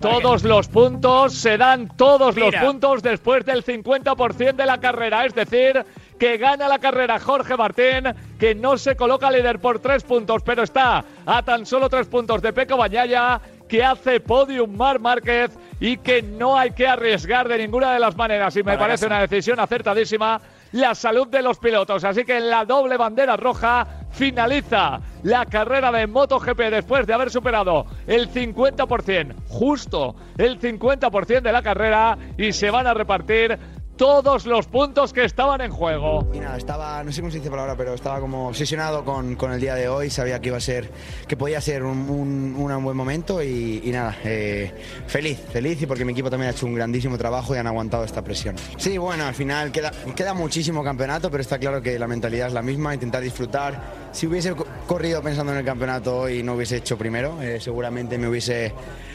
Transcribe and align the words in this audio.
Todos 0.00 0.44
los 0.44 0.66
puntos, 0.68 1.34
se 1.34 1.58
dan 1.58 1.94
todos 1.94 2.34
los 2.34 2.54
puntos 2.54 3.02
después 3.02 3.44
del 3.44 3.62
50% 3.62 4.54
de 4.54 4.64
la 4.64 4.80
carrera, 4.80 5.26
es 5.26 5.34
decir, 5.34 5.84
que 6.18 6.38
gana 6.38 6.68
la 6.68 6.78
carrera 6.78 7.20
Jorge 7.20 7.54
Martín, 7.54 8.04
que 8.38 8.54
no 8.54 8.78
se 8.78 8.96
coloca 8.96 9.30
líder 9.30 9.58
por 9.58 9.78
tres 9.78 10.02
puntos, 10.02 10.42
pero 10.42 10.62
está 10.62 11.04
a 11.26 11.42
tan 11.42 11.66
solo 11.66 11.90
tres 11.90 12.06
puntos 12.06 12.40
de 12.40 12.54
Peco 12.54 12.78
Bañaya, 12.78 13.42
que 13.68 13.84
hace 13.84 14.20
podium 14.20 14.74
Mar 14.74 15.00
Márquez 15.00 15.50
y 15.80 15.98
que 15.98 16.22
no 16.22 16.56
hay 16.56 16.70
que 16.70 16.86
arriesgar 16.86 17.46
de 17.46 17.58
ninguna 17.58 17.92
de 17.92 18.00
las 18.00 18.16
maneras. 18.16 18.56
Y 18.56 18.62
me 18.62 18.78
parece 18.78 19.04
una 19.06 19.20
decisión 19.20 19.60
acertadísima 19.60 20.40
la 20.72 20.94
salud 20.94 21.28
de 21.28 21.42
los 21.42 21.58
pilotos. 21.58 22.04
Así 22.04 22.24
que 22.24 22.38
en 22.38 22.50
la 22.50 22.64
doble 22.64 22.96
bandera 22.96 23.36
roja 23.36 23.86
finaliza 24.10 25.00
la 25.22 25.46
carrera 25.46 25.92
de 25.92 26.06
MotoGP 26.06 26.58
después 26.70 27.06
de 27.06 27.14
haber 27.14 27.30
superado 27.30 27.86
el 28.06 28.30
50%, 28.30 29.34
justo 29.48 30.16
el 30.36 30.60
50% 30.60 31.42
de 31.42 31.52
la 31.52 31.62
carrera 31.62 32.16
y 32.36 32.52
se 32.52 32.70
van 32.70 32.86
a 32.86 32.94
repartir 32.94 33.58
todos 34.00 34.46
los 34.46 34.66
puntos 34.66 35.12
que 35.12 35.24
estaban 35.24 35.60
en 35.60 35.70
juego. 35.70 36.26
Y 36.32 36.38
nada, 36.38 36.56
estaba, 36.56 37.04
no 37.04 37.12
sé 37.12 37.20
cómo 37.20 37.30
se 37.30 37.36
dice 37.36 37.50
palabra, 37.50 37.76
pero 37.76 37.92
estaba 37.92 38.18
como 38.18 38.48
obsesionado 38.48 39.04
con, 39.04 39.36
con, 39.36 39.52
el 39.52 39.60
día 39.60 39.74
de 39.74 39.90
hoy. 39.90 40.08
Sabía 40.08 40.40
que 40.40 40.48
iba 40.48 40.56
a 40.56 40.60
ser, 40.60 40.90
que 41.28 41.36
podía 41.36 41.60
ser 41.60 41.82
un, 41.82 42.08
un, 42.08 42.82
buen 42.82 42.96
momento 42.96 43.42
y, 43.42 43.82
nada, 43.92 44.16
eh, 44.24 44.72
feliz, 45.06 45.38
feliz 45.52 45.82
y 45.82 45.86
porque 45.86 46.06
mi 46.06 46.12
equipo 46.12 46.30
también 46.30 46.48
ha 46.48 46.52
hecho 46.52 46.64
un 46.64 46.74
grandísimo 46.74 47.18
trabajo 47.18 47.54
y 47.54 47.58
han 47.58 47.66
aguantado 47.66 48.04
esta 48.04 48.24
presión. 48.24 48.56
Sí, 48.78 48.96
bueno, 48.96 49.26
al 49.26 49.34
final 49.34 49.70
queda, 49.70 49.92
queda 50.16 50.32
muchísimo 50.32 50.82
campeonato, 50.82 51.30
pero 51.30 51.42
está 51.42 51.58
claro 51.58 51.82
que 51.82 51.98
la 51.98 52.06
mentalidad 52.08 52.46
es 52.46 52.54
la 52.54 52.62
misma, 52.62 52.94
intentar 52.94 53.22
disfrutar. 53.22 53.82
Si 54.12 54.26
hubiese 54.26 54.54
corrido 54.86 55.20
pensando 55.20 55.52
en 55.52 55.58
el 55.58 55.64
campeonato 55.66 56.26
y 56.26 56.42
no 56.42 56.54
hubiese 56.54 56.78
hecho 56.78 56.96
primero, 56.96 57.42
eh, 57.42 57.60
seguramente 57.60 58.16
me 58.16 58.28
hubiese 58.28 58.72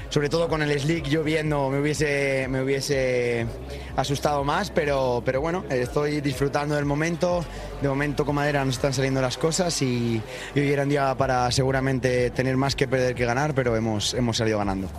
sobre 0.09 0.29
todo 0.29 0.47
con 0.47 0.61
el 0.61 0.79
slick 0.79 1.07
lloviendo 1.07 1.69
me 1.69 1.79
hubiese, 1.79 2.47
me 2.49 2.61
hubiese 2.61 3.45
asustado 3.95 4.43
más, 4.43 4.71
pero, 4.71 5.21
pero 5.25 5.41
bueno, 5.41 5.65
estoy 5.69 6.21
disfrutando 6.21 6.75
del 6.75 6.85
momento. 6.85 7.43
De 7.81 7.89
momento 7.89 8.25
con 8.25 8.35
madera 8.35 8.63
nos 8.63 8.75
están 8.75 8.93
saliendo 8.93 9.21
las 9.21 9.37
cosas 9.37 9.81
y, 9.81 10.21
hoy 10.55 10.71
era 10.71 10.83
un 10.83 10.89
día 10.89 11.15
para 11.15 11.51
seguramente 11.51 12.29
tener 12.31 12.57
más 12.57 12.75
que 12.75 12.87
perder 12.87 13.15
que 13.15 13.25
ganar, 13.25 13.53
pero 13.53 13.75
hemos, 13.75 14.13
hemos 14.13 14.37
salido 14.37 14.57
ganando. 14.57 14.89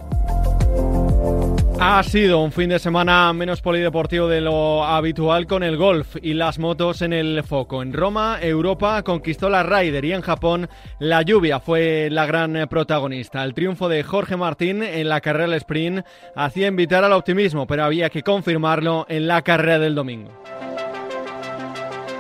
Ha 1.78 2.02
sido 2.02 2.40
un 2.40 2.52
fin 2.52 2.70
de 2.70 2.78
semana 2.78 3.30
menos 3.34 3.60
polideportivo 3.60 4.28
de 4.28 4.40
lo 4.40 4.82
habitual 4.82 5.46
con 5.46 5.62
el 5.62 5.76
golf 5.76 6.16
y 6.22 6.32
las 6.32 6.58
motos 6.58 7.02
en 7.02 7.12
el 7.12 7.42
foco. 7.44 7.82
En 7.82 7.92
Roma, 7.92 8.38
Europa 8.40 9.02
conquistó 9.02 9.50
la 9.50 9.62
Ryder 9.62 10.04
y 10.04 10.12
en 10.12 10.22
Japón 10.22 10.68
la 10.98 11.20
lluvia 11.20 11.60
fue 11.60 12.08
la 12.10 12.24
gran 12.24 12.66
protagonista. 12.68 13.44
El 13.44 13.54
triunfo 13.54 13.88
de 13.90 14.02
Jorge 14.02 14.36
Martín 14.36 14.82
en 14.82 15.08
la 15.08 15.20
carrera 15.20 15.48
del 15.48 15.58
sprint 15.58 16.04
hacía 16.34 16.66
invitar 16.66 17.04
al 17.04 17.12
optimismo, 17.12 17.66
pero 17.66 17.84
había 17.84 18.08
que 18.08 18.22
confirmarlo 18.22 19.04
en 19.08 19.26
la 19.26 19.42
carrera 19.42 19.78
del 19.78 19.94
domingo. 19.94 20.32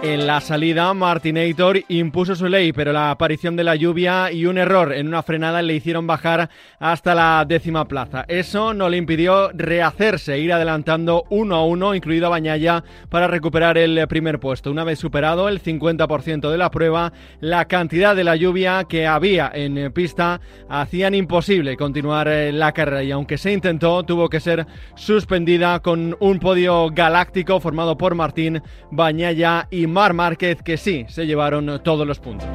En 0.02 0.26
la 0.26 0.42
salida, 0.42 0.92
Martinator 0.92 1.80
impuso 1.88 2.36
su 2.36 2.46
ley, 2.48 2.72
pero 2.72 2.92
la 2.92 3.10
aparición 3.10 3.56
de 3.56 3.64
la 3.64 3.76
lluvia 3.76 4.30
y 4.30 4.44
un 4.44 4.58
error 4.58 4.92
en 4.92 5.08
una 5.08 5.22
frenada 5.22 5.62
le 5.62 5.74
hicieron 5.74 6.06
bajar 6.06 6.50
hasta 6.78 7.14
la 7.14 7.44
décima 7.48 7.88
plaza. 7.88 8.26
Eso 8.28 8.74
no 8.74 8.90
le 8.90 8.98
impidió 8.98 9.50
rehacerse, 9.54 10.38
ir 10.38 10.52
adelantando 10.52 11.24
uno 11.30 11.56
a 11.56 11.64
uno, 11.64 11.94
incluido 11.94 12.26
a 12.26 12.30
Bañaya, 12.30 12.84
para 13.08 13.26
recuperar 13.26 13.78
el 13.78 14.06
primer 14.06 14.38
puesto. 14.38 14.70
Una 14.70 14.84
vez 14.84 14.98
superado 14.98 15.48
el 15.48 15.62
50% 15.62 16.50
de 16.50 16.58
la 16.58 16.70
prueba, 16.70 17.12
la 17.40 17.64
cantidad 17.64 18.14
de 18.14 18.24
la 18.24 18.36
lluvia 18.36 18.84
que 18.84 19.06
había 19.06 19.50
en 19.52 19.92
pista 19.92 20.40
hacían 20.68 21.14
imposible 21.14 21.76
continuar 21.76 22.28
eh, 22.28 22.52
la 22.52 22.72
carrera 22.72 23.02
y 23.02 23.10
aunque 23.12 23.38
se 23.38 23.50
intentó, 23.50 24.04
tuvo 24.04 24.28
que 24.28 24.40
ser 24.40 24.66
suspendida 24.94 25.80
con 25.80 26.16
un 26.20 26.38
podio 26.38 26.90
galáctico 26.90 27.60
formado 27.60 27.96
por 27.96 28.14
Martín, 28.14 28.62
Bañaya 28.90 29.66
y 29.70 29.85
Mar 29.86 30.12
Márquez, 30.12 30.62
que 30.62 30.76
sí, 30.76 31.06
se 31.08 31.26
llevaron 31.26 31.80
todos 31.82 32.06
los 32.06 32.18
puntos. 32.18 32.48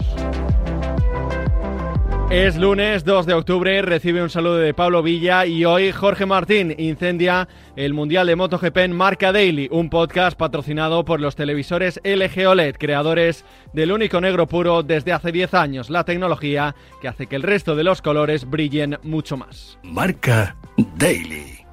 Es 2.32 2.56
lunes 2.56 3.04
2 3.04 3.26
de 3.26 3.34
octubre, 3.34 3.82
recibe 3.82 4.24
un 4.24 4.30
saludo 4.30 4.56
de 4.56 4.74
Pablo 4.74 5.04
Villa 5.04 5.46
y 5.46 5.66
hoy 5.66 5.92
Jorge 5.92 6.26
Martín 6.26 6.74
incendia 6.78 7.50
el 7.76 7.94
Mundial 7.94 8.28
de 8.28 8.38
MotoGP 8.38 8.88
Marca 8.88 9.34
Daily, 9.34 9.68
un 9.70 9.90
podcast 9.90 10.38
patrocinado 10.38 11.04
por 11.04 11.20
los 11.20 11.36
televisores 11.36 12.00
LG 12.06 12.48
OLED, 12.48 12.78
creadores 12.78 13.44
del 13.74 13.92
único 13.92 14.22
negro 14.22 14.48
puro 14.48 14.82
desde 14.82 15.12
hace 15.12 15.34
10 15.34 15.54
años, 15.56 15.90
la 15.90 16.06
tecnología 16.06 16.74
que 17.02 17.10
hace 17.10 17.28
que 17.28 17.36
el 17.36 17.44
resto 17.44 17.76
de 17.76 17.84
los 17.84 18.02
colores 18.02 18.50
brillen 18.50 18.98
mucho 19.04 19.36
más. 19.36 19.78
Marca 19.84 20.56
Daily. 20.96 21.66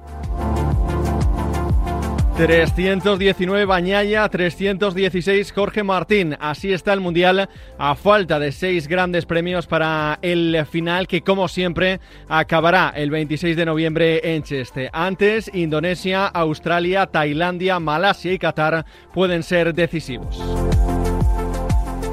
319 2.39 3.65
Bañaya, 3.65 4.29
316 4.29 5.51
Jorge 5.51 5.83
Martín. 5.83 6.37
Así 6.39 6.71
está 6.71 6.93
el 6.93 7.01
Mundial 7.01 7.49
a 7.77 7.95
falta 7.95 8.39
de 8.39 8.53
seis 8.53 8.87
grandes 8.87 9.25
premios 9.25 9.67
para 9.67 10.19
el 10.21 10.65
final 10.65 11.05
que 11.09 11.21
como 11.21 11.49
siempre 11.49 11.99
acabará 12.29 12.93
el 12.95 13.11
26 13.11 13.57
de 13.57 13.65
noviembre 13.65 14.35
en 14.35 14.43
Cheste. 14.43 14.89
Antes, 14.93 15.51
Indonesia, 15.53 16.27
Australia, 16.27 17.07
Tailandia, 17.07 17.77
Malasia 17.81 18.31
y 18.31 18.39
Qatar 18.39 18.85
pueden 19.13 19.43
ser 19.43 19.73
decisivos. 19.73 20.41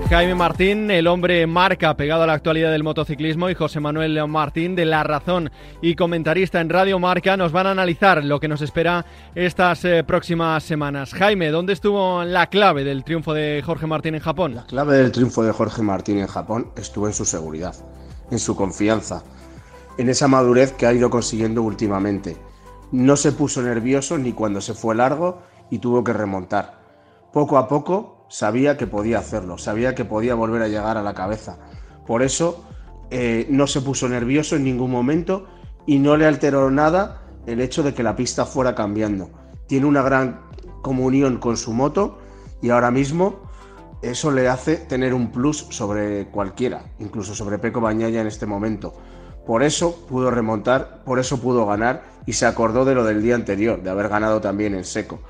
Jaime 0.08 0.36
Martín, 0.36 0.88
el 0.92 1.08
hombre 1.08 1.48
marca 1.48 1.96
pegado 1.96 2.22
a 2.22 2.26
la 2.28 2.34
actualidad 2.34 2.70
del 2.70 2.84
motociclismo, 2.84 3.50
y 3.50 3.54
José 3.54 3.80
Manuel 3.80 4.24
Martín 4.28 4.76
de 4.76 4.84
La 4.84 5.02
Razón 5.02 5.50
y 5.82 5.96
comentarista 5.96 6.60
en 6.60 6.70
Radio 6.70 7.00
Marca 7.00 7.36
nos 7.36 7.50
van 7.50 7.66
a 7.66 7.72
analizar 7.72 8.24
lo 8.24 8.38
que 8.38 8.46
nos 8.46 8.62
espera 8.62 9.04
estas 9.34 9.84
eh, 9.84 10.04
próximas 10.04 10.62
semanas. 10.62 11.12
Jaime, 11.12 11.50
¿dónde 11.50 11.72
estuvo 11.72 12.22
la 12.22 12.46
clave 12.46 12.84
del 12.84 13.02
triunfo 13.02 13.34
de 13.34 13.60
Jorge 13.66 13.88
Martín 13.88 14.14
en 14.14 14.20
Japón? 14.20 14.54
La 14.54 14.66
clave 14.66 14.96
del 14.96 15.10
triunfo 15.10 15.42
de 15.42 15.50
Jorge 15.50 15.82
Martín 15.82 16.18
en 16.18 16.28
Japón 16.28 16.70
estuvo 16.76 17.08
en 17.08 17.12
su 17.12 17.24
seguridad, 17.24 17.74
en 18.30 18.38
su 18.38 18.54
confianza, 18.54 19.24
en 19.98 20.08
esa 20.08 20.28
madurez 20.28 20.72
que 20.72 20.86
ha 20.86 20.92
ido 20.92 21.10
consiguiendo 21.10 21.62
últimamente. 21.62 22.36
No 22.92 23.16
se 23.16 23.32
puso 23.32 23.60
nervioso 23.60 24.18
ni 24.18 24.32
cuando 24.32 24.60
se 24.60 24.74
fue 24.74 24.94
largo 24.94 25.42
y 25.68 25.80
tuvo 25.80 26.04
que 26.04 26.12
remontar. 26.12 26.78
Poco 27.32 27.58
a 27.58 27.66
poco 27.66 28.15
sabía 28.28 28.76
que 28.76 28.86
podía 28.86 29.18
hacerlo, 29.18 29.58
sabía 29.58 29.94
que 29.94 30.04
podía 30.04 30.34
volver 30.34 30.62
a 30.62 30.68
llegar 30.68 30.96
a 30.96 31.02
la 31.02 31.14
cabeza. 31.14 31.58
Por 32.06 32.22
eso 32.22 32.64
eh, 33.10 33.46
no 33.50 33.66
se 33.66 33.80
puso 33.80 34.08
nervioso 34.08 34.56
en 34.56 34.64
ningún 34.64 34.90
momento 34.90 35.46
y 35.86 35.98
no 35.98 36.16
le 36.16 36.26
alteró 36.26 36.70
nada 36.70 37.22
el 37.46 37.60
hecho 37.60 37.82
de 37.82 37.94
que 37.94 38.02
la 38.02 38.16
pista 38.16 38.44
fuera 38.46 38.74
cambiando. 38.74 39.30
Tiene 39.66 39.86
una 39.86 40.02
gran 40.02 40.40
comunión 40.82 41.38
con 41.38 41.56
su 41.56 41.72
moto 41.72 42.18
y 42.62 42.70
ahora 42.70 42.90
mismo 42.90 43.46
eso 44.02 44.30
le 44.30 44.48
hace 44.48 44.76
tener 44.76 45.14
un 45.14 45.32
plus 45.32 45.66
sobre 45.70 46.26
cualquiera, 46.26 46.92
incluso 46.98 47.34
sobre 47.34 47.58
Peco 47.58 47.80
Bañaya 47.80 48.20
en 48.20 48.26
este 48.26 48.46
momento. 48.46 48.94
Por 49.46 49.62
eso 49.62 50.06
pudo 50.08 50.30
remontar, 50.30 51.04
por 51.04 51.20
eso 51.20 51.40
pudo 51.40 51.66
ganar 51.66 52.04
y 52.26 52.32
se 52.32 52.46
acordó 52.46 52.84
de 52.84 52.96
lo 52.96 53.04
del 53.04 53.22
día 53.22 53.36
anterior, 53.36 53.80
de 53.82 53.90
haber 53.90 54.08
ganado 54.08 54.40
también 54.40 54.74
en 54.74 54.84
seco 54.84 55.20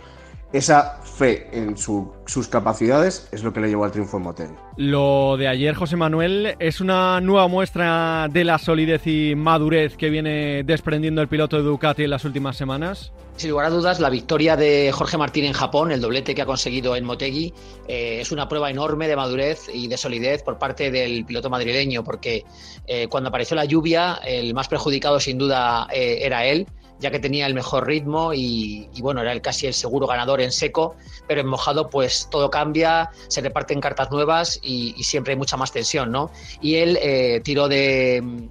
esa 0.52 1.00
fe 1.02 1.48
en 1.52 1.76
sus 1.76 2.48
capacidades 2.48 3.28
es 3.32 3.42
lo 3.42 3.52
que 3.52 3.60
le 3.60 3.68
llevó 3.68 3.84
al 3.84 3.90
triunfo 3.90 4.16
en 4.18 4.22
Motegi. 4.22 4.54
Lo 4.76 5.36
de 5.36 5.48
ayer, 5.48 5.74
José 5.74 5.96
Manuel, 5.96 6.56
es 6.58 6.80
una 6.80 7.20
nueva 7.20 7.48
muestra 7.48 8.28
de 8.30 8.44
la 8.44 8.58
solidez 8.58 9.06
y 9.06 9.34
madurez 9.34 9.96
que 9.96 10.10
viene 10.10 10.62
desprendiendo 10.64 11.20
el 11.22 11.28
piloto 11.28 11.56
de 11.56 11.62
Ducati 11.62 12.04
en 12.04 12.10
las 12.10 12.24
últimas 12.24 12.56
semanas. 12.56 13.12
Sin 13.36 13.50
lugar 13.50 13.66
a 13.66 13.70
dudas, 13.70 14.00
la 14.00 14.08
victoria 14.08 14.56
de 14.56 14.90
Jorge 14.92 15.18
Martín 15.18 15.44
en 15.44 15.52
Japón, 15.52 15.92
el 15.92 16.00
doblete 16.00 16.34
que 16.34 16.40
ha 16.40 16.46
conseguido 16.46 16.96
en 16.96 17.04
Motegi, 17.04 17.52
eh, 17.86 18.18
es 18.22 18.32
una 18.32 18.48
prueba 18.48 18.70
enorme 18.70 19.08
de 19.08 19.16
madurez 19.16 19.68
y 19.72 19.88
de 19.88 19.98
solidez 19.98 20.42
por 20.42 20.58
parte 20.58 20.90
del 20.90 21.26
piloto 21.26 21.50
madrileño, 21.50 22.02
porque 22.02 22.44
eh, 22.86 23.08
cuando 23.08 23.28
apareció 23.28 23.54
la 23.54 23.66
lluvia, 23.66 24.20
el 24.24 24.54
más 24.54 24.68
perjudicado 24.68 25.20
sin 25.20 25.36
duda 25.36 25.86
eh, 25.92 26.20
era 26.22 26.46
él 26.46 26.66
ya 26.98 27.10
que 27.10 27.18
tenía 27.18 27.46
el 27.46 27.54
mejor 27.54 27.86
ritmo 27.86 28.32
y, 28.32 28.88
bueno, 29.00 29.20
era 29.20 29.32
el, 29.32 29.40
casi 29.40 29.66
el 29.66 29.74
seguro 29.74 30.06
ganador 30.06 30.40
en 30.40 30.52
seco, 30.52 30.96
pero 31.26 31.40
en 31.40 31.46
mojado 31.46 31.88
pues 31.90 32.28
todo 32.30 32.50
cambia, 32.50 33.10
se 33.28 33.40
reparten 33.40 33.80
cartas 33.80 34.10
nuevas 34.10 34.58
y, 34.62 34.94
siempre 35.02 35.32
hay 35.32 35.38
mucha 35.38 35.56
más 35.56 35.72
tensión, 35.72 36.10
¿no? 36.10 36.30
Y 36.60 36.76
él 36.76 36.98
eh, 37.00 37.40
tiró 37.44 37.68
de, 37.68 38.48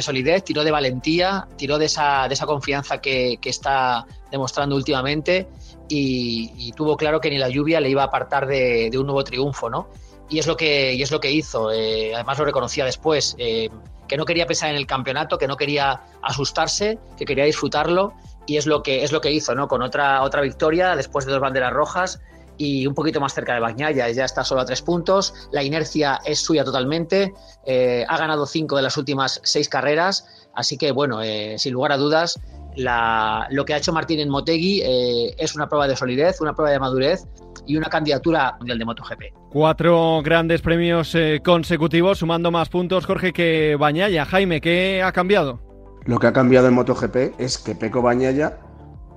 solidez, 0.00 0.44
tiró 0.44 0.62
de 0.62 0.70
valentía, 0.70 1.48
tiró 1.56 1.78
de 1.78 1.86
esa, 1.86 2.28
de 2.28 2.34
esa 2.34 2.46
confianza 2.46 3.00
que, 3.00 3.38
está 3.42 4.06
demostrando 4.30 4.76
últimamente 4.76 5.48
y, 5.88 6.72
tuvo 6.76 6.96
claro 6.96 7.20
que 7.20 7.30
ni 7.30 7.38
la 7.38 7.48
lluvia 7.48 7.80
le 7.80 7.88
iba 7.88 8.02
a 8.02 8.06
apartar 8.06 8.46
de, 8.46 8.88
de 8.90 8.98
un 8.98 9.06
nuevo 9.06 9.24
triunfo, 9.24 9.68
¿no? 9.68 9.88
Y 10.30 10.38
es 10.38 10.46
lo 10.46 10.56
que, 10.56 10.94
y 10.94 11.02
es 11.02 11.10
lo 11.10 11.20
que 11.20 11.30
hizo. 11.30 11.70
Eh, 11.72 12.14
además 12.14 12.38
lo 12.38 12.44
reconocía 12.44 12.84
después, 12.84 13.34
eh, 13.38 13.68
que 14.08 14.16
no 14.16 14.24
quería 14.24 14.46
pensar 14.46 14.70
en 14.70 14.76
el 14.76 14.86
campeonato, 14.86 15.36
que 15.36 15.48
no 15.48 15.56
quería 15.56 16.04
asustarse, 16.22 16.98
que 17.18 17.24
quería 17.24 17.44
disfrutarlo 17.44 18.14
y 18.46 18.56
es 18.56 18.66
lo 18.66 18.82
que, 18.82 19.04
es 19.04 19.12
lo 19.12 19.20
que 19.20 19.32
hizo, 19.32 19.54
¿no? 19.54 19.68
Con 19.68 19.82
otra, 19.82 20.22
otra 20.22 20.40
victoria 20.40 20.96
después 20.96 21.26
de 21.26 21.32
dos 21.32 21.40
banderas 21.40 21.72
rojas 21.72 22.20
y 22.56 22.86
un 22.86 22.94
poquito 22.94 23.20
más 23.20 23.34
cerca 23.34 23.54
de 23.54 23.60
Bagnaia, 23.60 24.10
ya 24.10 24.24
está 24.24 24.44
solo 24.44 24.60
a 24.60 24.64
tres 24.64 24.82
puntos, 24.82 25.32
la 25.50 25.62
inercia 25.62 26.20
es 26.26 26.40
suya 26.40 26.62
totalmente, 26.62 27.32
eh, 27.64 28.04
ha 28.06 28.18
ganado 28.18 28.44
cinco 28.44 28.76
de 28.76 28.82
las 28.82 28.98
últimas 28.98 29.40
seis 29.44 29.68
carreras, 29.68 30.26
así 30.54 30.76
que 30.76 30.92
bueno, 30.92 31.20
sin 31.56 31.72
lugar 31.72 31.92
a 31.92 31.96
dudas, 31.96 32.38
lo 32.84 33.64
que 33.64 33.74
ha 33.74 33.76
hecho 33.76 33.92
Martín 33.92 34.20
en 34.20 34.28
Motegi 34.28 34.82
es 34.84 35.54
una 35.54 35.68
prueba 35.68 35.86
de 35.86 35.96
solidez, 35.96 36.40
una 36.40 36.54
prueba 36.54 36.72
de 36.72 36.78
madurez 36.78 37.26
y 37.66 37.76
una 37.76 37.88
candidatura 37.88 38.56
mundial 38.58 38.78
de 38.78 38.84
MotoGP. 38.84 39.22
Cuatro 39.50 40.22
grandes 40.22 40.62
premios 40.62 41.14
eh, 41.14 41.40
consecutivos, 41.44 42.18
sumando 42.18 42.50
más 42.50 42.68
puntos, 42.68 43.06
Jorge, 43.06 43.32
que 43.32 43.76
Bañaya. 43.78 44.24
Jaime, 44.24 44.60
¿qué 44.60 45.02
ha 45.02 45.12
cambiado? 45.12 45.60
Lo 46.04 46.18
que 46.18 46.26
ha 46.26 46.32
cambiado 46.32 46.68
en 46.68 46.74
MotoGP 46.74 47.38
es 47.38 47.58
que 47.58 47.74
Peco 47.74 48.02
Bañaya 48.02 48.58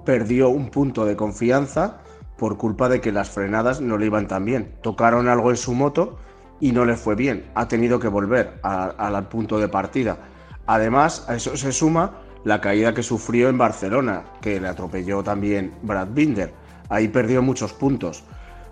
perdió 0.06 0.50
un 0.50 0.70
punto 0.70 1.06
de 1.06 1.16
confianza 1.16 2.00
por 2.38 2.58
culpa 2.58 2.90
de 2.90 3.00
que 3.00 3.12
las 3.12 3.30
frenadas 3.30 3.80
no 3.80 3.98
le 3.98 4.08
iban 4.08 4.28
tan 4.28 4.46
bien. 4.46 4.76
Tocaron 4.82 5.28
algo 5.28 5.50
en 5.50 5.58
su 5.58 5.74
moto 5.74 6.18
y 6.60 6.72
no 6.72 6.84
le 6.84 6.96
fue 6.96 7.16
bien. 7.16 7.50
Ha 7.56 7.68
tenido 7.68 8.00
que 8.00 8.08
volver 8.08 8.60
al 8.64 9.28
punto 9.30 9.60
de 9.60 9.68
partida. 9.68 10.18
Además, 10.66 11.26
a 11.28 11.36
eso 11.36 11.56
se 11.56 11.72
suma 11.72 12.23
la 12.44 12.62
caída 12.62 12.94
que 12.94 13.04
sufrió 13.04 13.50
en 13.50 13.58
Barcelona, 13.58 14.24
que 14.42 14.60
le 14.60 14.68
atropelló 14.68 15.24
también 15.24 15.74
Brad 15.82 16.10
Binder 16.10 16.64
ahí 16.94 17.08
perdió 17.08 17.42
muchos 17.42 17.74
puntos. 17.74 18.24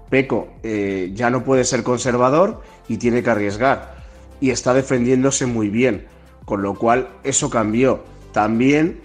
Peco 0.09 0.49
eh, 0.63 1.11
ya 1.13 1.29
no 1.29 1.43
puede 1.43 1.63
ser 1.63 1.83
conservador 1.83 2.61
y 2.87 2.97
tiene 2.97 3.23
que 3.23 3.29
arriesgar. 3.29 3.95
Y 4.39 4.51
está 4.51 4.73
defendiéndose 4.73 5.45
muy 5.45 5.69
bien. 5.69 6.07
Con 6.45 6.61
lo 6.61 6.75
cual 6.75 7.09
eso 7.23 7.49
cambió. 7.49 8.03
También 8.31 9.01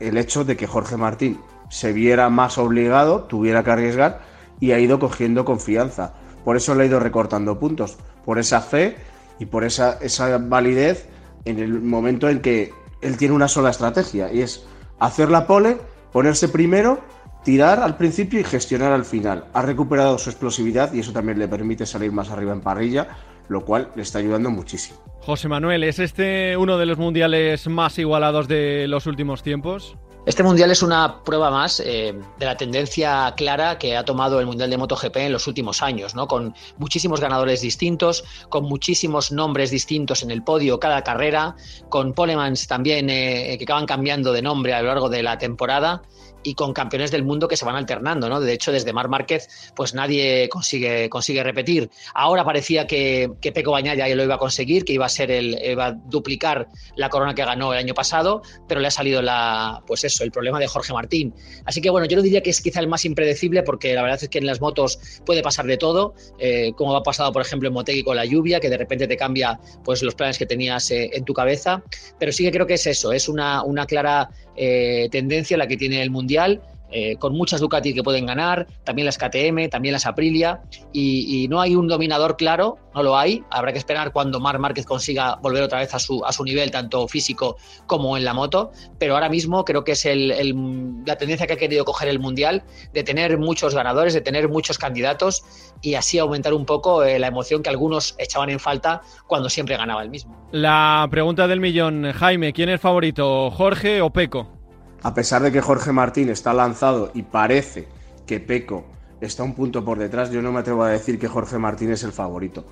el 0.00 0.16
hecho 0.16 0.44
de 0.44 0.56
que 0.56 0.66
Jorge 0.66 0.96
Martín 0.96 1.40
se 1.70 1.92
viera 1.92 2.30
más 2.30 2.58
obligado, 2.58 3.24
tuviera 3.24 3.64
que 3.64 3.70
arriesgar 3.70 4.20
y 4.60 4.72
ha 4.72 4.78
ido 4.78 4.98
cogiendo 4.98 5.44
confianza. 5.44 6.14
Por 6.44 6.56
eso 6.56 6.74
le 6.74 6.84
ha 6.84 6.86
ido 6.86 7.00
recortando 7.00 7.58
puntos. 7.58 7.98
Por 8.24 8.38
esa 8.38 8.60
fe 8.60 8.96
y 9.38 9.46
por 9.46 9.64
esa, 9.64 9.98
esa 10.00 10.38
validez 10.38 11.08
en 11.44 11.58
el 11.58 11.80
momento 11.80 12.28
en 12.28 12.40
que 12.40 12.72
él 13.00 13.16
tiene 13.16 13.34
una 13.34 13.48
sola 13.48 13.70
estrategia 13.70 14.32
y 14.32 14.42
es 14.42 14.66
hacer 14.98 15.30
la 15.30 15.46
pole, 15.46 15.78
ponerse 16.12 16.48
primero 16.48 17.00
tirar 17.44 17.78
al 17.78 17.96
principio 17.96 18.40
y 18.40 18.44
gestionar 18.44 18.92
al 18.92 19.04
final. 19.04 19.44
Ha 19.52 19.62
recuperado 19.62 20.18
su 20.18 20.30
explosividad 20.30 20.92
y 20.92 20.98
eso 20.98 21.12
también 21.12 21.38
le 21.38 21.46
permite 21.46 21.86
salir 21.86 22.10
más 22.10 22.30
arriba 22.30 22.52
en 22.52 22.60
parrilla, 22.60 23.06
lo 23.48 23.64
cual 23.64 23.90
le 23.94 24.02
está 24.02 24.18
ayudando 24.18 24.50
muchísimo. 24.50 24.98
José 25.20 25.48
Manuel, 25.48 25.84
¿es 25.84 26.00
este 26.00 26.56
uno 26.56 26.76
de 26.76 26.86
los 26.86 26.98
mundiales 26.98 27.68
más 27.68 27.98
igualados 27.98 28.48
de 28.48 28.86
los 28.88 29.06
últimos 29.06 29.44
tiempos? 29.44 29.96
Este 30.26 30.42
mundial 30.42 30.72
es 30.72 30.82
una 30.82 31.22
prueba 31.22 31.52
más 31.52 31.78
eh, 31.78 32.12
de 32.38 32.46
la 32.46 32.56
tendencia 32.56 33.32
clara 33.36 33.78
que 33.78 33.96
ha 33.96 34.04
tomado 34.04 34.40
el 34.40 34.46
mundial 34.46 34.68
de 34.68 34.76
MotoGP 34.76 35.18
en 35.18 35.32
los 35.32 35.46
últimos 35.46 35.82
años, 35.82 36.16
¿no? 36.16 36.26
Con 36.26 36.52
muchísimos 36.78 37.20
ganadores 37.20 37.60
distintos, 37.60 38.24
con 38.48 38.64
muchísimos 38.64 39.30
nombres 39.30 39.70
distintos 39.70 40.24
en 40.24 40.32
el 40.32 40.42
podio 40.42 40.80
cada 40.80 41.02
carrera, 41.02 41.54
con 41.88 42.12
polemans 42.12 42.66
también 42.66 43.08
eh, 43.08 43.54
que 43.56 43.62
acaban 43.62 43.86
cambiando 43.86 44.32
de 44.32 44.42
nombre 44.42 44.74
a 44.74 44.82
lo 44.82 44.88
largo 44.88 45.08
de 45.08 45.22
la 45.22 45.38
temporada 45.38 46.02
y 46.46 46.54
con 46.54 46.72
campeones 46.72 47.10
del 47.10 47.24
mundo 47.24 47.48
que 47.48 47.56
se 47.56 47.64
van 47.64 47.74
alternando, 47.74 48.28
¿no? 48.28 48.40
De 48.40 48.52
hecho, 48.52 48.70
desde 48.70 48.92
Mar 48.92 49.08
Márquez, 49.08 49.48
pues 49.74 49.94
nadie 49.94 50.48
consigue, 50.48 51.08
consigue 51.08 51.42
repetir. 51.42 51.90
Ahora 52.14 52.44
parecía 52.44 52.86
que, 52.86 53.32
que 53.40 53.50
Peco 53.50 53.72
Bañaya 53.72 54.06
ya 54.06 54.14
lo 54.14 54.22
iba 54.22 54.36
a 54.36 54.38
conseguir, 54.38 54.84
que 54.84 54.92
iba 54.92 55.06
a 55.06 55.08
ser 55.08 55.32
el, 55.32 55.58
iba 55.60 55.86
a 55.86 55.92
duplicar 55.92 56.68
la 56.94 57.08
corona 57.08 57.34
que 57.34 57.44
ganó 57.44 57.72
el 57.72 57.80
año 57.80 57.94
pasado, 57.94 58.42
pero 58.68 58.80
le 58.80 58.86
ha 58.86 58.92
salido 58.92 59.22
la, 59.22 59.82
pues 59.88 60.04
eso, 60.04 60.22
el 60.22 60.30
problema 60.30 60.60
de 60.60 60.68
Jorge 60.68 60.92
Martín. 60.92 61.34
Así 61.64 61.80
que 61.80 61.90
bueno, 61.90 62.06
yo 62.06 62.16
no 62.16 62.22
diría 62.22 62.42
que 62.42 62.50
es 62.50 62.60
quizá 62.60 62.78
el 62.78 62.86
más 62.86 63.04
impredecible, 63.04 63.64
porque 63.64 63.92
la 63.94 64.02
verdad 64.02 64.20
es 64.22 64.28
que 64.28 64.38
en 64.38 64.46
las 64.46 64.60
motos 64.60 65.00
puede 65.24 65.42
pasar 65.42 65.66
de 65.66 65.78
todo, 65.78 66.14
eh, 66.38 66.72
como 66.76 66.94
ha 66.94 67.02
pasado, 67.02 67.32
por 67.32 67.42
ejemplo, 67.42 67.66
en 67.68 67.74
Motegi 67.74 68.04
con 68.04 68.14
la 68.14 68.24
lluvia, 68.24 68.60
que 68.60 68.70
de 68.70 68.78
repente 68.78 69.08
te 69.08 69.16
cambia 69.16 69.58
pues 69.84 70.00
los 70.04 70.14
planes 70.14 70.38
que 70.38 70.46
tenías 70.46 70.92
eh, 70.92 71.10
en 71.12 71.24
tu 71.24 71.34
cabeza. 71.34 71.82
Pero 72.20 72.30
sí 72.30 72.44
que 72.44 72.52
creo 72.52 72.68
que 72.68 72.74
es 72.74 72.86
eso, 72.86 73.10
es 73.10 73.28
una, 73.28 73.64
una 73.64 73.84
clara 73.84 74.30
eh, 74.56 75.08
tendencia 75.10 75.56
la 75.56 75.66
que 75.66 75.76
tiene 75.76 76.02
el 76.02 76.10
Mundial. 76.10 76.62
Eh, 76.90 77.16
con 77.18 77.34
muchas 77.34 77.60
Ducati 77.60 77.92
que 77.92 78.02
pueden 78.02 78.26
ganar, 78.26 78.66
también 78.84 79.06
las 79.06 79.18
KTM, 79.18 79.68
también 79.68 79.92
las 79.92 80.06
Aprilia, 80.06 80.60
y, 80.92 81.46
no 81.48 81.60
hay 81.60 81.76
un 81.76 81.86
dominador 81.86 82.36
claro, 82.36 82.78
no 82.94 83.02
lo 83.02 83.16
hay. 83.16 83.44
Habrá 83.50 83.72
que 83.72 83.78
esperar 83.78 84.12
cuando 84.12 84.40
Mar 84.40 84.58
Márquez 84.58 84.86
consiga 84.86 85.36
volver 85.36 85.62
otra 85.62 85.78
vez 85.80 85.94
a 85.94 85.98
su, 85.98 86.24
a 86.24 86.32
su 86.32 86.44
nivel, 86.44 86.70
tanto 86.70 87.06
físico 87.08 87.56
como 87.86 88.16
en 88.16 88.24
la 88.24 88.34
moto. 88.34 88.72
Pero 88.98 89.14
ahora 89.14 89.28
mismo 89.28 89.64
creo 89.64 89.84
que 89.84 89.92
es 89.92 90.04
la 90.04 91.16
tendencia 91.16 91.46
que 91.46 91.52
ha 91.52 91.56
querido 91.56 91.84
coger 91.84 92.08
el 92.08 92.18
Mundial 92.18 92.64
de 92.92 93.02
tener 93.04 93.38
muchos 93.38 93.74
ganadores, 93.74 94.14
de 94.14 94.20
tener 94.20 94.48
muchos 94.48 94.78
candidatos 94.78 95.44
y 95.82 95.94
así 95.94 96.18
aumentar 96.18 96.54
un 96.54 96.64
poco 96.64 97.04
eh, 97.04 97.18
la 97.18 97.28
emoción 97.28 97.62
que 97.62 97.70
algunos 97.70 98.14
echaban 98.18 98.50
en 98.50 98.58
falta 98.58 99.02
cuando 99.26 99.48
siempre 99.48 99.76
ganaba 99.76 100.02
el 100.02 100.10
mismo. 100.10 100.48
La 100.52 101.06
pregunta 101.10 101.46
del 101.46 101.60
millón, 101.60 102.10
Jaime, 102.12 102.52
¿quién 102.52 102.68
es 102.70 102.80
favorito, 102.80 103.50
Jorge 103.50 104.00
o 104.00 104.10
Peco? 104.10 104.55
A 105.02 105.14
pesar 105.14 105.42
de 105.42 105.52
que 105.52 105.60
Jorge 105.60 105.92
Martín 105.92 106.28
está 106.30 106.52
lanzado 106.52 107.10
y 107.14 107.22
parece 107.22 107.86
que 108.26 108.40
Peco 108.40 108.84
está 109.20 109.42
un 109.42 109.54
punto 109.54 109.84
por 109.84 109.98
detrás, 109.98 110.30
yo 110.30 110.42
no 110.42 110.52
me 110.52 110.60
atrevo 110.60 110.84
a 110.84 110.90
decir 110.90 111.18
que 111.18 111.28
Jorge 111.28 111.58
Martín 111.58 111.92
es 111.92 112.02
el 112.02 112.12
favorito. 112.12 112.64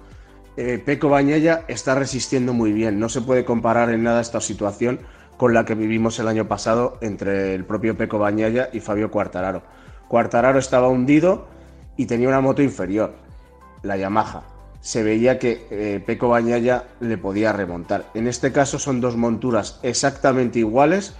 Eh, 0.56 0.81
Peco 0.85 1.09
Bañella 1.09 1.65
está 1.69 1.94
resistiendo 1.94 2.53
muy 2.53 2.73
bien, 2.73 2.99
no 2.99 3.09
se 3.09 3.21
puede 3.21 3.44
comparar 3.44 3.91
en 3.91 4.05
nada 4.05 4.21
esta 4.21 4.41
situación 4.41 5.00
con 5.37 5.53
la 5.53 5.65
que 5.65 5.75
vivimos 5.75 6.19
el 6.21 6.29
año 6.29 6.47
pasado 6.47 6.97
entre 7.00 7.55
el 7.55 7.65
propio 7.65 7.97
Peco 7.97 8.19
Bañella 8.19 8.69
y 8.73 8.81
Fabio 8.81 9.11
Cuartararo. 9.11 9.62
Cuartararo 10.06 10.59
estaba 10.59 10.88
hundido 10.88 11.49
y 11.97 12.06
tenía 12.06 12.29
una 12.29 12.41
moto 12.41 12.62
inferior, 12.62 13.15
la 13.82 13.97
Yamaha. 13.97 14.44
Se 14.81 15.03
veía 15.03 15.38
que 15.38 15.67
eh, 15.70 16.03
Peco 16.05 16.29
Bañaya 16.29 16.85
le 17.00 17.19
podía 17.19 17.53
remontar. 17.53 18.05
En 18.15 18.29
este 18.29 18.53
caso 18.53 18.79
son 18.79 19.00
dos 19.00 19.17
monturas 19.17 19.81
exactamente 19.82 20.61
iguales 20.61 21.15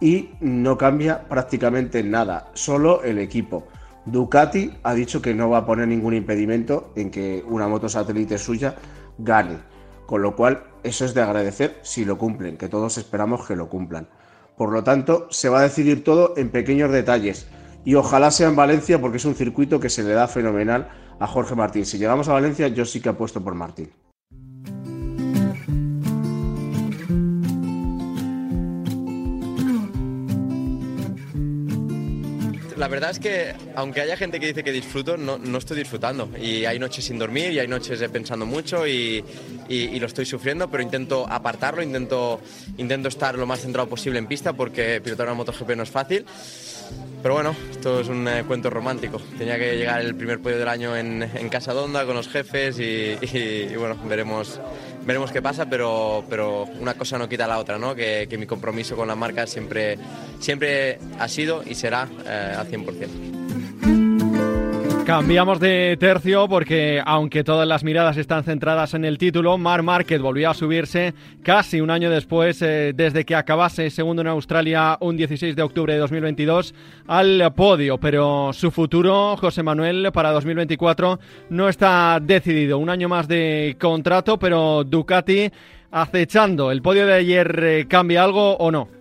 y 0.00 0.30
no 0.40 0.78
cambia 0.78 1.28
prácticamente 1.28 2.02
nada, 2.02 2.50
solo 2.54 3.02
el 3.02 3.18
equipo. 3.18 3.68
Ducati 4.06 4.72
ha 4.82 4.94
dicho 4.94 5.20
que 5.20 5.34
no 5.34 5.50
va 5.50 5.58
a 5.58 5.66
poner 5.66 5.86
ningún 5.86 6.14
impedimento 6.14 6.92
en 6.96 7.10
que 7.10 7.44
una 7.46 7.68
moto 7.68 7.88
satélite 7.88 8.38
suya 8.38 8.74
gane, 9.18 9.58
con 10.06 10.22
lo 10.22 10.34
cual 10.34 10.64
eso 10.82 11.04
es 11.04 11.12
de 11.12 11.20
agradecer 11.20 11.78
si 11.82 12.04
lo 12.04 12.16
cumplen, 12.16 12.56
que 12.56 12.68
todos 12.68 12.96
esperamos 12.96 13.46
que 13.46 13.56
lo 13.56 13.68
cumplan. 13.68 14.08
Por 14.56 14.72
lo 14.72 14.82
tanto, 14.82 15.26
se 15.30 15.48
va 15.48 15.60
a 15.60 15.62
decidir 15.62 16.02
todo 16.02 16.34
en 16.36 16.50
pequeños 16.50 16.90
detalles 16.90 17.46
y 17.84 17.94
ojalá 17.94 18.30
sea 18.30 18.48
en 18.48 18.56
Valencia 18.56 19.00
porque 19.00 19.18
es 19.18 19.24
un 19.24 19.34
circuito 19.34 19.80
que 19.80 19.90
se 19.90 20.02
le 20.02 20.12
da 20.12 20.28
fenomenal 20.28 20.88
a 21.18 21.26
Jorge 21.26 21.54
Martín. 21.54 21.86
Si 21.86 21.98
llegamos 21.98 22.28
a 22.28 22.32
Valencia, 22.32 22.68
yo 22.68 22.84
sí 22.84 23.00
que 23.00 23.10
apuesto 23.10 23.42
por 23.42 23.54
Martín. 23.54 23.90
La 32.80 32.88
verdad 32.88 33.10
es 33.10 33.18
que, 33.18 33.54
aunque 33.76 34.00
haya 34.00 34.16
gente 34.16 34.40
que 34.40 34.46
dice 34.46 34.64
que 34.64 34.72
disfruto, 34.72 35.18
no, 35.18 35.36
no 35.36 35.58
estoy 35.58 35.76
disfrutando. 35.76 36.30
Y 36.40 36.64
hay 36.64 36.78
noches 36.78 37.04
sin 37.04 37.18
dormir 37.18 37.52
y 37.52 37.58
hay 37.58 37.68
noches 37.68 38.02
pensando 38.10 38.46
mucho 38.46 38.86
y, 38.86 39.22
lo 39.68 40.06
estoy 40.06 40.24
sufriendo, 40.24 40.70
pero 40.70 40.82
intento 40.82 41.26
apartarlo, 41.28 41.82
intento, 41.82 42.40
intento 42.78 43.08
estar 43.08 43.36
lo 43.36 43.44
más 43.44 43.60
centrado 43.60 43.86
posible 43.86 44.18
en 44.18 44.26
pista 44.26 44.54
porque 44.54 45.02
pilotar 45.04 45.26
una 45.26 45.34
MotoGP 45.34 45.76
no 45.76 45.82
es 45.82 45.90
fácil. 45.90 46.24
Pero 47.22 47.34
bueno, 47.34 47.54
esto 47.70 48.00
es 48.00 48.08
un 48.08 48.26
eh, 48.26 48.44
cuento 48.46 48.70
romántico. 48.70 49.20
Tenía 49.36 49.58
que 49.58 49.76
llegar 49.76 50.00
el 50.00 50.14
primer 50.14 50.40
podio 50.40 50.58
del 50.58 50.68
año 50.68 50.96
en, 50.96 51.22
en 51.22 51.48
Casa 51.50 51.74
Donda 51.74 52.06
con 52.06 52.16
los 52.16 52.28
jefes 52.28 52.78
y, 52.78 53.76
bueno, 53.76 53.98
veremos, 54.08 54.58
veremos 55.02 55.32
qué 55.32 55.42
pasa, 55.42 55.66
pero, 55.66 56.24
pero 56.28 56.64
una 56.80 56.94
cosa 56.94 57.18
no 57.18 57.28
quita 57.28 57.46
la 57.46 57.58
otra, 57.58 57.78
¿no? 57.78 57.94
Que, 57.94 58.26
que 58.28 58.38
mi 58.38 58.46
compromiso 58.46 58.96
con 58.96 59.08
la 59.08 59.14
marca 59.14 59.46
siempre, 59.46 59.98
siempre 60.38 60.98
ha 61.18 61.28
sido 61.28 61.62
y 61.64 61.74
será 61.74 62.08
eh, 62.26 62.54
al 62.58 62.68
100%. 62.68 63.39
Cambiamos 65.10 65.58
de 65.58 65.96
tercio 65.98 66.46
porque 66.48 67.02
aunque 67.04 67.42
todas 67.42 67.66
las 67.66 67.82
miradas 67.82 68.16
están 68.16 68.44
centradas 68.44 68.94
en 68.94 69.04
el 69.04 69.18
título, 69.18 69.58
Mar 69.58 69.82
Market 69.82 70.22
volvió 70.22 70.48
a 70.48 70.54
subirse 70.54 71.14
casi 71.42 71.80
un 71.80 71.90
año 71.90 72.10
después 72.10 72.62
eh, 72.62 72.92
desde 72.94 73.24
que 73.24 73.34
acabase 73.34 73.90
segundo 73.90 74.22
en 74.22 74.28
Australia 74.28 74.96
un 75.00 75.16
16 75.16 75.56
de 75.56 75.62
octubre 75.62 75.94
de 75.94 75.98
2022 75.98 76.76
al 77.08 77.52
podio, 77.56 77.98
pero 77.98 78.52
su 78.52 78.70
futuro, 78.70 79.36
José 79.36 79.64
Manuel, 79.64 80.10
para 80.12 80.30
2024 80.30 81.18
no 81.48 81.68
está 81.68 82.20
decidido. 82.22 82.78
Un 82.78 82.88
año 82.88 83.08
más 83.08 83.26
de 83.26 83.76
contrato, 83.80 84.38
pero 84.38 84.84
Ducati 84.84 85.50
acechando. 85.90 86.70
¿El 86.70 86.82
podio 86.82 87.04
de 87.08 87.14
ayer 87.14 87.60
eh, 87.64 87.86
cambia 87.88 88.22
algo 88.22 88.56
o 88.58 88.70
no? 88.70 88.99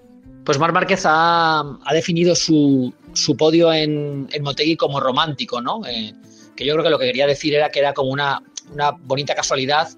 Pues 0.50 0.58
Mar 0.58 0.74
Márquez 0.74 1.04
ha, 1.06 1.64
definido 1.94 2.34
su, 2.34 2.92
podio 3.38 3.72
en, 3.72 4.28
en 4.32 4.42
Motegi 4.42 4.76
como 4.78 5.00
romántico, 5.00 5.62
¿no? 5.62 5.86
Eh, 5.86 6.12
que 6.56 6.66
yo 6.66 6.74
creo 6.74 6.84
que 6.84 6.90
lo 6.90 6.98
que 6.98 7.06
quería 7.06 7.28
decir 7.28 7.54
era 7.54 7.70
que 7.70 7.78
era 7.78 7.94
como 7.94 8.10
una, 8.10 8.42
una 8.74 8.90
bonita 8.90 9.36
casualidad 9.36 9.90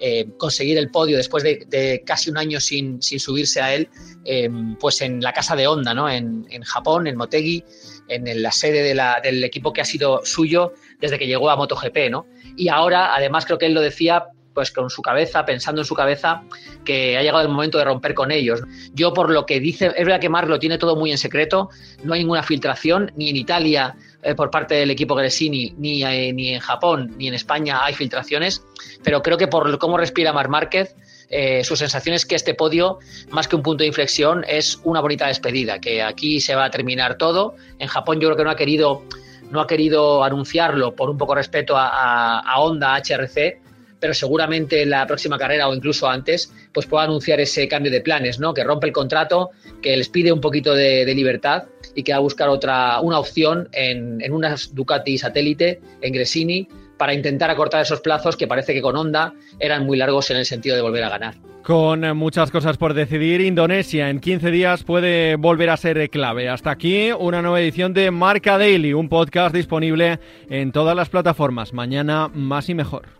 eh, 0.00 0.26
conseguir 0.36 0.78
el 0.78 0.90
podio 0.90 1.16
después 1.16 1.44
de, 1.44 2.02
casi 2.04 2.28
un 2.28 2.38
año 2.38 2.58
sin, 2.58 3.00
subirse 3.00 3.60
a 3.60 3.72
él, 3.72 3.88
em, 4.24 4.74
pues 4.78 5.00
en 5.00 5.20
la 5.20 5.32
casa 5.32 5.54
de 5.54 5.68
Honda, 5.68 5.94
¿no? 5.94 6.10
En, 6.10 6.44
Japón, 6.64 7.06
en 7.06 7.16
Motegi, 7.16 7.62
en 8.08 8.42
la 8.42 8.50
sede 8.50 8.82
del 9.22 9.44
equipo 9.44 9.72
que 9.72 9.80
ha 9.80 9.84
sido 9.84 10.22
suyo 10.24 10.72
desde 11.00 11.20
que 11.20 11.28
llegó 11.28 11.50
a 11.50 11.56
MotoGP, 11.56 12.10
¿no? 12.10 12.26
Y 12.56 12.66
ahora, 12.66 13.14
además, 13.14 13.46
creo 13.46 13.58
que 13.58 13.66
él 13.66 13.74
lo 13.74 13.80
decía, 13.80 14.24
pues 14.54 14.70
con 14.70 14.90
su 14.90 15.02
cabeza, 15.02 15.44
pensando 15.44 15.80
en 15.80 15.84
su 15.84 15.94
cabeza, 15.94 16.42
que 16.84 17.16
ha 17.16 17.22
llegado 17.22 17.42
el 17.42 17.48
momento 17.48 17.78
de 17.78 17.84
romper 17.84 18.14
con 18.14 18.30
ellos. 18.30 18.62
Yo 18.92 19.12
por 19.12 19.30
lo 19.30 19.46
que 19.46 19.60
dice, 19.60 19.86
es 19.96 20.04
verdad 20.04 20.20
que 20.20 20.28
Marc 20.28 20.48
lo 20.48 20.58
tiene 20.58 20.78
todo 20.78 20.96
muy 20.96 21.10
en 21.10 21.18
secreto, 21.18 21.70
no 22.02 22.14
hay 22.14 22.20
ninguna 22.20 22.42
filtración, 22.42 23.12
ni 23.16 23.30
en 23.30 23.36
Italia 23.36 23.96
eh, 24.22 24.34
por 24.34 24.50
parte 24.50 24.74
del 24.74 24.90
equipo 24.90 25.14
Gresini, 25.14 25.74
ni, 25.78 26.04
eh, 26.04 26.32
ni 26.32 26.54
en 26.54 26.60
Japón, 26.60 27.14
ni 27.16 27.28
en 27.28 27.34
España 27.34 27.84
hay 27.84 27.94
filtraciones, 27.94 28.64
pero 29.02 29.22
creo 29.22 29.38
que 29.38 29.48
por 29.48 29.78
cómo 29.78 29.96
respira 29.96 30.32
Marc 30.32 30.50
Márquez, 30.50 30.94
eh, 31.30 31.62
su 31.62 31.76
sensación 31.76 32.14
es 32.14 32.26
que 32.26 32.34
este 32.34 32.54
podio, 32.54 32.98
más 33.30 33.46
que 33.46 33.54
un 33.54 33.62
punto 33.62 33.82
de 33.82 33.86
inflexión, 33.86 34.44
es 34.48 34.80
una 34.82 35.00
bonita 35.00 35.28
despedida, 35.28 35.80
que 35.80 36.02
aquí 36.02 36.40
se 36.40 36.56
va 36.56 36.64
a 36.64 36.70
terminar 36.70 37.16
todo. 37.16 37.54
En 37.78 37.86
Japón 37.86 38.20
yo 38.20 38.28
creo 38.28 38.36
que 38.36 38.44
no 38.44 38.50
ha 38.50 38.56
querido, 38.56 39.04
no 39.50 39.60
ha 39.60 39.66
querido 39.68 40.24
anunciarlo 40.24 40.96
por 40.96 41.08
un 41.08 41.16
poco 41.16 41.36
respeto 41.36 41.76
a, 41.76 42.40
a 42.40 42.60
Honda, 42.60 42.96
HRC, 42.96 43.60
pero 44.00 44.14
seguramente 44.14 44.82
en 44.82 44.90
la 44.90 45.06
próxima 45.06 45.38
carrera 45.38 45.68
o 45.68 45.74
incluso 45.74 46.08
antes, 46.08 46.52
pues 46.72 46.86
pueda 46.86 47.04
anunciar 47.04 47.40
ese 47.40 47.68
cambio 47.68 47.92
de 47.92 48.00
planes, 48.00 48.40
¿no? 48.40 48.54
Que 48.54 48.64
rompe 48.64 48.86
el 48.86 48.92
contrato, 48.92 49.50
que 49.82 49.96
les 49.96 50.08
pide 50.08 50.32
un 50.32 50.40
poquito 50.40 50.74
de, 50.74 51.10
libertad 51.14 51.64
y 51.94 52.02
que 52.02 52.12
va 52.12 52.18
a 52.18 52.20
buscar 52.20 52.48
otra, 52.48 53.00
una 53.00 53.18
opción 53.18 53.68
en, 53.72 54.20
en 54.22 54.32
unas 54.32 54.74
Ducati 54.74 55.18
satélite, 55.18 55.80
en 56.00 56.12
Gresini, 56.12 56.68
para 56.96 57.14
intentar 57.14 57.50
acortar 57.50 57.82
esos 57.82 58.00
plazos 58.00 58.36
que 58.36 58.46
parece 58.46 58.72
que 58.74 58.82
con 58.82 58.96
Honda 58.96 59.34
eran 59.58 59.86
muy 59.86 59.96
largos 59.96 60.30
en 60.30 60.36
el 60.36 60.44
sentido 60.44 60.76
de 60.76 60.82
volver 60.82 61.02
a 61.04 61.08
ganar. 61.08 61.34
Con 61.62 62.16
muchas 62.16 62.50
cosas 62.50 62.76
por 62.78 62.94
decidir, 62.94 63.40
Indonesia 63.40 64.08
en 64.08 64.20
15 64.20 64.50
días 64.50 64.82
puede 64.82 65.36
volver 65.36 65.70
a 65.70 65.76
ser 65.76 66.08
clave. 66.10 66.48
Hasta 66.48 66.70
aquí 66.70 67.10
una 67.12 67.42
nueva 67.42 67.60
edición 67.60 67.92
de 67.92 68.10
Marca 68.10 68.58
Daily, 68.58 68.92
un 68.92 69.08
podcast 69.08 69.54
disponible 69.54 70.18
en 70.48 70.72
todas 70.72 70.96
las 70.96 71.10
plataformas. 71.10 71.72
Mañana 71.72 72.28
más 72.32 72.68
y 72.68 72.74
mejor. 72.74 73.19